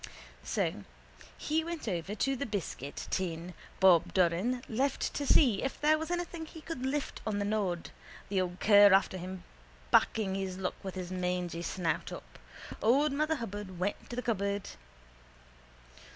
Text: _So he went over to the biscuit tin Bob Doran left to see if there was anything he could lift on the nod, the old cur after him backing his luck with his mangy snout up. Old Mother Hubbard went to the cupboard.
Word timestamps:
_So 0.43 0.83
he 1.37 1.63
went 1.63 1.87
over 1.87 2.15
to 2.15 2.35
the 2.35 2.47
biscuit 2.47 3.05
tin 3.11 3.53
Bob 3.79 4.15
Doran 4.15 4.63
left 4.67 5.13
to 5.13 5.27
see 5.27 5.61
if 5.61 5.79
there 5.79 5.99
was 5.99 6.09
anything 6.09 6.47
he 6.47 6.61
could 6.61 6.83
lift 6.87 7.21
on 7.27 7.37
the 7.37 7.45
nod, 7.45 7.91
the 8.27 8.41
old 8.41 8.59
cur 8.59 8.93
after 8.93 9.17
him 9.17 9.43
backing 9.91 10.33
his 10.33 10.57
luck 10.57 10.73
with 10.81 10.95
his 10.95 11.11
mangy 11.11 11.61
snout 11.61 12.11
up. 12.11 12.39
Old 12.81 13.11
Mother 13.11 13.35
Hubbard 13.35 13.77
went 13.77 14.09
to 14.09 14.15
the 14.15 14.23
cupboard. 14.23 14.69